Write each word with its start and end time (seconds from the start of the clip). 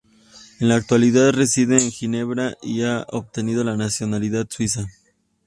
En 0.59 0.69
la 0.69 0.77
actualidad 0.77 1.29
reside 1.31 1.77
en 1.79 1.91
Ginebra 1.91 2.55
y 2.63 2.81
ha 2.81 3.05
obtenido 3.11 3.63
la 3.63 3.77
nacionalidad 3.77 4.47
suiza. 4.49 4.87